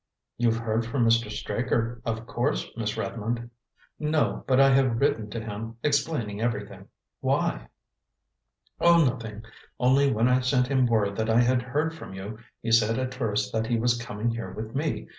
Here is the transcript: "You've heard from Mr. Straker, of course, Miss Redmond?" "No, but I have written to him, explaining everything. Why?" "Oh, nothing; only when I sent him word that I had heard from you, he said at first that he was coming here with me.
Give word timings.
"You've 0.35 0.57
heard 0.57 0.83
from 0.83 1.05
Mr. 1.05 1.29
Straker, 1.29 2.01
of 2.05 2.25
course, 2.25 2.67
Miss 2.75 2.97
Redmond?" 2.97 3.51
"No, 3.99 4.43
but 4.47 4.59
I 4.59 4.71
have 4.71 4.99
written 4.99 5.29
to 5.29 5.39
him, 5.39 5.75
explaining 5.83 6.41
everything. 6.41 6.87
Why?" 7.19 7.67
"Oh, 8.79 9.05
nothing; 9.07 9.43
only 9.79 10.11
when 10.11 10.27
I 10.27 10.39
sent 10.39 10.69
him 10.69 10.87
word 10.87 11.15
that 11.17 11.29
I 11.29 11.41
had 11.41 11.61
heard 11.61 11.93
from 11.93 12.15
you, 12.15 12.39
he 12.63 12.71
said 12.71 12.97
at 12.97 13.13
first 13.13 13.53
that 13.53 13.67
he 13.67 13.77
was 13.77 14.01
coming 14.01 14.31
here 14.31 14.49
with 14.51 14.73
me. 14.73 15.07